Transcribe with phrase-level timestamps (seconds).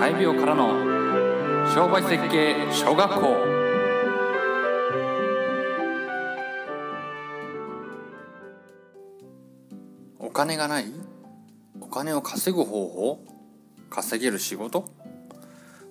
[0.00, 0.70] 大病からの
[1.74, 3.36] 商売設計小学校。
[10.18, 10.86] お金がない？
[11.82, 13.20] お金を稼ぐ方法？
[13.90, 14.86] 稼げる仕事？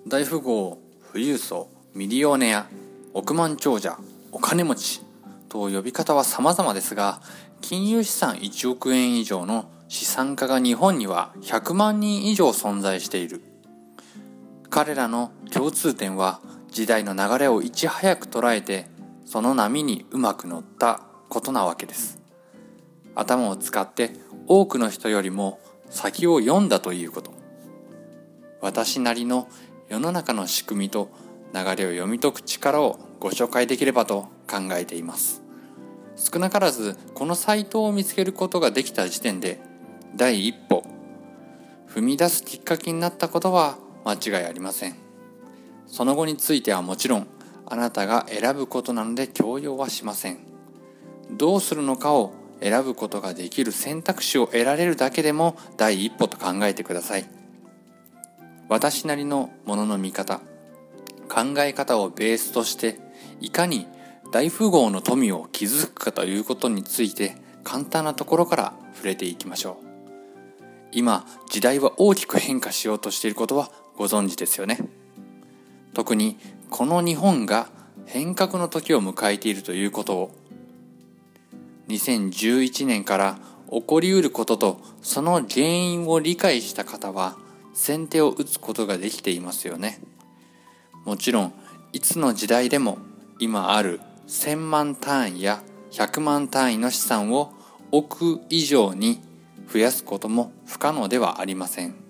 [0.08, 0.78] 大富豪
[1.12, 2.66] 富裕層ミリオネア
[3.14, 3.96] 億万長者
[4.32, 5.02] お金持ち
[5.48, 7.20] と呼び方は様々ですが
[7.60, 13.40] 金融資産1億円以上の資産家が日本には100万人以上存在している。
[14.70, 18.86] 彼らの共通点は時代の流れをいち早く捉えて
[19.24, 22.20] その波にうまく乗ったことなわけです。
[23.16, 24.12] 頭を使って
[24.46, 25.58] 多くの人よりも
[25.90, 27.32] 先を読んだということ。
[28.60, 29.48] 私なりの
[29.88, 31.10] 世の中の仕組みと
[31.52, 35.42] 流れを読み解く力をご紹介できればと考えています。
[36.14, 39.58] 少なからずこのサイトを見つけることができた時点で
[40.14, 40.84] 第一歩。
[41.88, 44.96] 踏み出すきっかけになったことは間違いありません。
[45.86, 47.26] その後についてはもちろん
[47.66, 50.38] あなたが選ぶことなので強要はしません。
[51.30, 57.26] どうするのかを選ぶことができる選択肢を得られるだけでも第一歩と考えてください。
[58.68, 60.40] 私なりのものの見方
[61.28, 62.98] 考え方をベースとして
[63.40, 63.86] いかに
[64.32, 69.86] 大富豪の富を築くかということについて簡単なところから触れていきましょう。
[70.92, 73.70] 今時代は大きく変化しようとしていることは
[74.00, 74.78] ご存知ですよね。
[75.92, 76.38] 特に
[76.70, 77.68] この日本が
[78.06, 80.30] 変革の時を迎えているということを
[81.88, 83.38] 2011年から
[83.70, 87.36] 起こりうることとその原因を理解した方は
[87.74, 90.00] 先手を打つことができていますよね。
[91.04, 91.52] もちろん
[91.92, 92.96] いつの時代でも
[93.38, 97.52] 今ある1000万単位や100万単位の資産を
[97.90, 99.20] 億以上に
[99.70, 102.09] 増やすことも不可能ではありません。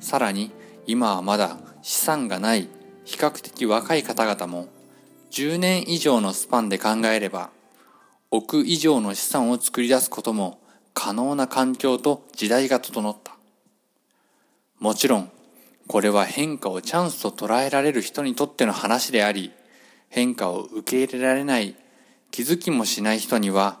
[0.00, 0.50] さらに
[0.86, 2.68] 今はまだ資産がない
[3.04, 4.68] 比較的若い方々も
[5.30, 7.50] 10年以上のスパンで考えれば
[8.30, 10.60] 億以上の資産を作り出すことも
[10.94, 13.36] 可能な環境と時代が整った
[14.78, 15.30] もちろん
[15.86, 19.52] これは変化をチャンスと捉えられる人にとっての話であり
[20.08, 21.76] 変化を受け入れられない
[22.30, 23.78] 気づきもしない人には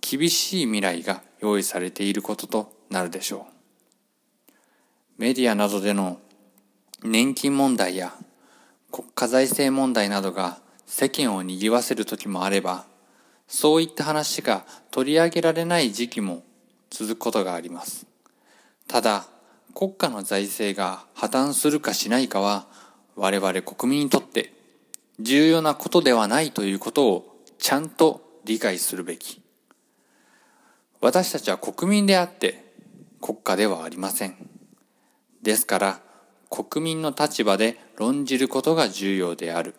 [0.00, 3.55] 厳しい未来が用意されていることとなるでしょう。
[5.18, 6.18] メディアなどでの
[7.02, 8.12] 年金問題や
[8.92, 12.84] 国家財政問題などが世間を賑わせる時もあれば、
[13.48, 16.42] そういった話が取り上げられない時期も
[16.90, 18.06] 続くことがあります。
[18.88, 19.26] ただ、
[19.74, 22.66] 国家の財政が破綻するかしないかは
[23.14, 24.52] 我々国民にとって
[25.20, 29.42] 重要なことではないということをちゃんと理解するべき。
[31.00, 32.72] 私たちは国民であって
[33.20, 34.45] 国家ではありません。
[35.46, 36.00] ですから
[36.50, 39.76] 国民の立場で論じることが重要である。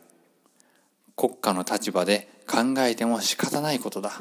[1.18, 4.14] 国家の立場で考えても仕方ないことだ。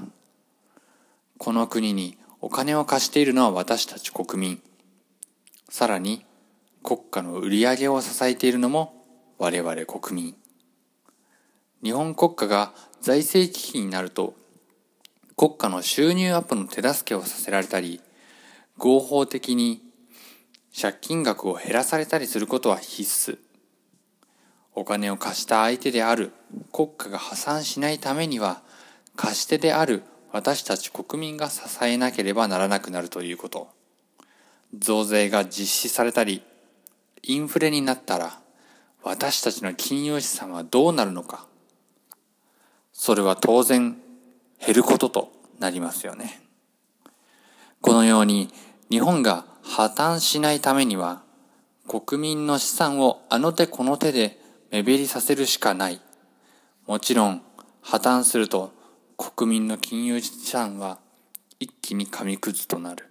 [1.38, 4.62] この国にお金を貸しているのは私たち国民。
[5.68, 6.26] さらに
[6.82, 9.04] 国家の売り上げを支えているのも
[9.38, 10.34] 我々国民。
[11.80, 14.34] 日本国家が財政危機になると
[15.36, 18.00] 国家の収入アップの手助けをさせられたり
[18.78, 19.85] 合法的に
[20.78, 23.38] 借金額を減らされたりすることは必須。
[24.75, 26.32] お金を貸した相手である
[26.70, 28.60] 国家が破産しないためには
[29.16, 33.69] 貸し手である私たち国民が支えなければならなくなるということ。
[34.76, 36.42] 増税が実施されたり
[37.22, 38.38] インフレになったら
[39.03, 41.47] 私たちの金融資産はどうなるのか。
[42.93, 43.97] それは当然
[44.64, 46.43] 減ることとなりますよね。
[47.81, 48.50] このように
[48.91, 51.20] 日本が破綻しないためには
[51.87, 54.38] 国民の資産をあの手この手で
[54.70, 56.00] 目減りさせるしかない。
[56.87, 57.42] もちろん
[57.82, 58.72] 破綻すると
[59.19, 60.98] 国民の金融資産は
[61.60, 63.04] 一気に紙くずとなる。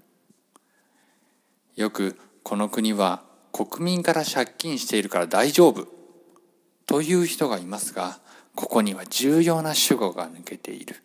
[1.75, 3.21] よくこの国は
[3.51, 5.85] 国民から借金しているから大丈夫
[6.87, 8.17] という人がいますが、
[8.55, 10.95] ここには重要な主語が抜けている。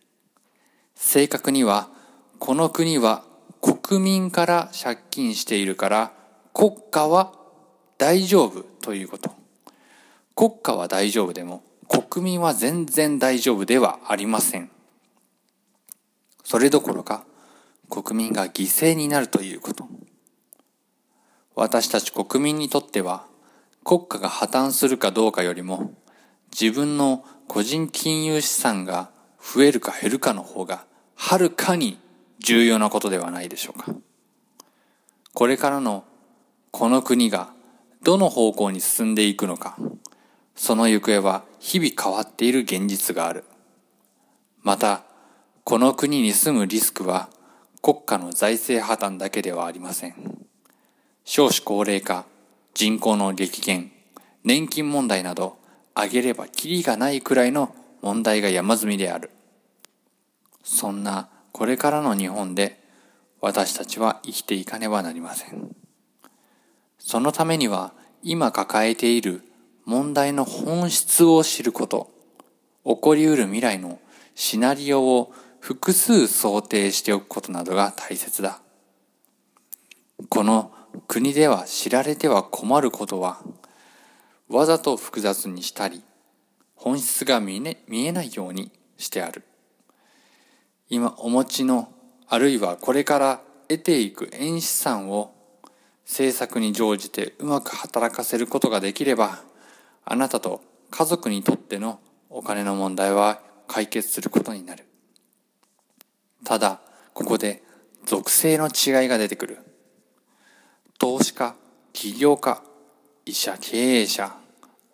[0.95, 1.91] 正確には、
[2.39, 3.25] この国は
[3.61, 6.12] 国民から借金しているから
[6.53, 7.33] 国家は
[7.99, 9.31] 大丈夫ということ。
[10.35, 14.71] 国家は大丈夫でも国民は全然大丈夫ではありません。
[16.45, 17.25] それどころか
[17.91, 19.87] 国民が犠牲になるということ。
[21.55, 23.27] 私たち国民にとっては
[23.85, 25.93] 国家が破綻するかどうかよりも
[26.59, 29.11] 自分の個人金融資産が
[29.41, 30.87] 増えるか減るかの方が
[31.17, 31.99] はるかに
[32.41, 33.95] 重要なことではないでしょうか。
[35.33, 36.05] これからの
[36.71, 37.51] この国が
[38.03, 39.77] どの方向に進んでいくのか。
[40.57, 43.45] その行方は日々変わっている現実がある。
[44.63, 45.05] また
[45.65, 47.31] この国に住むリスクは
[47.83, 50.15] 国家の財政破綻だけではありません。
[51.25, 52.27] 少子高齢化
[52.75, 53.93] 人口の激減
[54.45, 55.59] 年金問題など
[55.95, 59.31] 挙げればきりがないくらいの問題が山積みである。
[60.63, 62.81] そんなこれからの日本で
[63.41, 65.75] 私たちは生きていかねばなりません。
[66.99, 67.93] そのためには
[68.23, 69.43] 今抱えている
[69.85, 72.11] 問題の本質を知ること
[72.85, 73.99] 起こりうる未来の
[74.35, 78.61] シナリオを複数想定しておくことなどが大切だ。
[80.29, 80.73] この
[81.08, 83.41] 国では知られては困ることは
[84.49, 86.02] わざと複雑にしたり
[86.75, 89.44] 本質が見え,、ね、見えないようにしてある。
[90.91, 91.89] 今お持ちの
[92.27, 95.33] あるいはこれから得ていく円資産を
[96.05, 99.45] 政策に乗じてうまく働かせることができれば
[100.05, 100.61] あなたと
[100.91, 104.85] 家族にとってのお金の問題は解決することになる。
[106.45, 106.81] ただ
[107.15, 107.63] ここで
[108.05, 109.59] 属性の違いが出てくる。
[110.99, 111.55] 投資家
[111.93, 112.63] 起業家
[113.25, 114.35] 医者経営者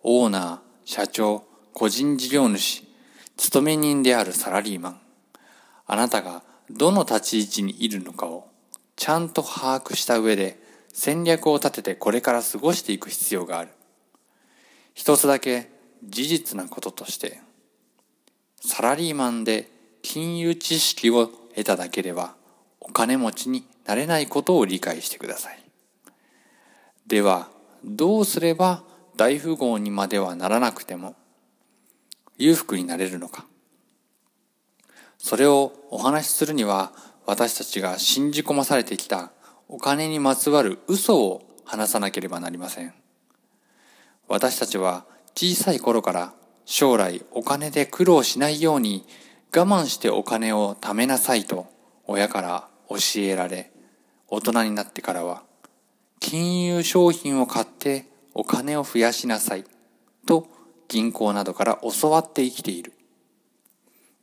[0.03, 1.43] オーナー社長
[1.73, 2.83] 個人事業主
[3.35, 5.06] 勤め人であるサラリーマン。
[5.87, 8.49] あなたがどの立ち位置にいるのかを
[8.97, 10.59] ちゃんと把握した上で
[10.93, 13.71] 戦略を立ててこれから過ごしていく必要がある。
[14.93, 15.69] 一つだけ
[16.03, 17.39] 事実なこととして
[18.59, 22.35] サラリーマンで金融知識を得ただけでは
[22.79, 25.63] お金持ちになれないことを理解してください。
[27.05, 27.49] では
[27.85, 28.83] どうすれば
[29.15, 31.15] 大富豪にまではならなくても
[32.37, 33.45] 裕福になれるのか。
[35.17, 36.91] それをお話しするには
[37.25, 39.31] 私たちが信じ込まされてきた
[39.67, 42.93] お金にまつわる嘘を話さなければなりません。
[44.27, 45.05] 私たちは
[45.35, 46.33] 小さい頃から
[46.65, 49.05] 将来お金で苦労しないように
[49.55, 51.67] 我慢してお金を貯めなさいと
[52.05, 53.71] 親から教えられ
[54.27, 55.43] 大人になってからは
[56.19, 59.63] 金融商品を買ってお金を増やしなさい
[60.25, 60.47] と
[60.87, 62.93] 銀行などから教わって生きている。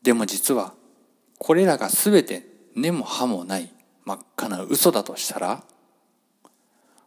[0.02, 0.74] でも実は
[1.38, 3.70] これらが全て根も葉もない
[4.04, 5.62] 真っ赤な嘘だとしたら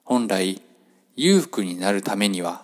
[0.03, 0.61] 本来
[1.15, 2.63] 裕福になるためには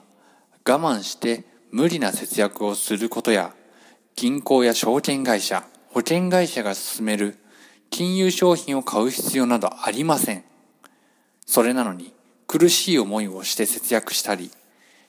[0.68, 3.54] 我慢して無理な節約をすることや
[4.16, 7.38] 銀行や証券会社保険会社が進める
[7.90, 10.44] 金融商品を買う必要などありません。
[11.46, 12.14] それなのに
[12.48, 14.50] 苦しい思いをして節約したり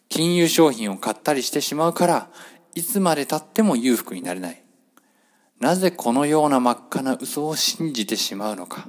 [0.09, 2.29] 金融商品を買ったりしてしまうから
[2.75, 4.64] いつまでたっても裕福になれない。
[5.61, 8.89] なぜこのような真っ赤な嘘を信じてしまうのか。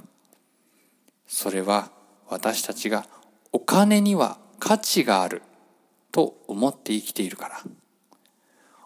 [1.26, 1.90] それは
[2.28, 3.06] 私たちが
[3.52, 5.42] お金には価値がある
[6.12, 7.60] と思って生きているから。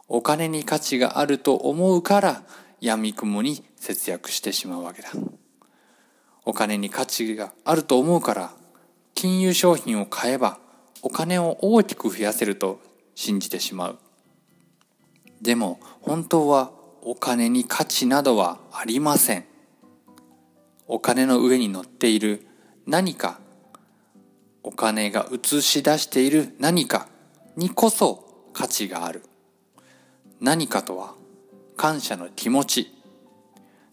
[0.08, 2.42] お金に価値があると思うから
[2.80, 5.10] 闇雲に節約してしまうわけだ。
[6.44, 8.50] お金に価値があると思うから
[9.14, 10.58] 金融商品を買えば
[11.02, 12.80] お金を大きく増やせると
[13.14, 13.98] 信じてしまう。
[15.40, 16.72] でも本当は
[17.02, 19.44] お金に価値などはありません。
[20.86, 22.46] お金の上に乗っている
[22.86, 23.40] 何か。
[24.62, 27.08] お金が映し出している何か
[27.56, 29.22] にこそ価値がある。
[30.40, 31.14] 何かとは
[31.76, 32.94] 感謝の気持ち。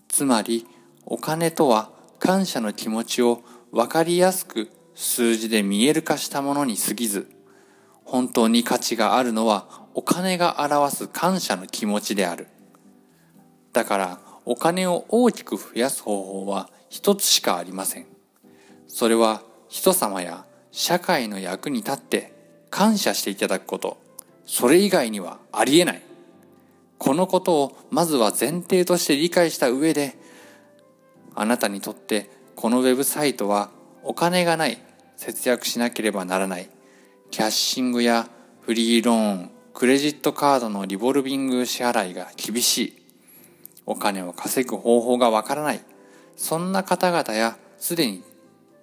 [0.09, 0.67] つまり
[1.05, 7.29] お金とは感謝の気持ちを分かりやすく数字で見える化したものに過ぎず
[8.03, 12.47] 本当に価値があるのはお金が表す感謝の気持ちである。
[13.77, 18.07] だからお金を大きく増やす方法は一つしかありません。
[18.87, 22.33] それは人様や社会の役に立って
[22.71, 23.99] 感謝していただくこと。
[24.47, 26.01] それ以外にはありえない。
[26.97, 30.17] このことをまずは前提として理解した上で
[31.35, 33.69] あなたにとってこのウェブサイトは
[34.01, 34.81] お金がない
[35.17, 36.67] 節約しなければならない。
[37.29, 38.27] キャッシングや
[38.61, 42.96] フリーローンクレジットカードのリボルビング支払いが厳しい。
[43.87, 45.81] お金を稼ぐ方法がわからない。
[46.35, 48.21] そんな方々やすでに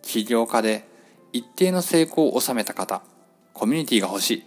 [0.02, 0.84] 起業家で
[1.32, 3.02] 一定の成功を収めた方
[3.52, 4.42] コミュニティが欲しい。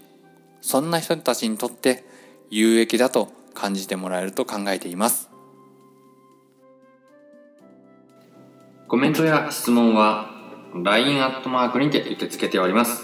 [0.61, 2.03] そんな人たちにとって
[2.49, 5.29] 有益だと感じてもらえると考えています。
[8.87, 10.31] コメントや質問は
[10.73, 13.03] LINE アットマークにて受け付けております。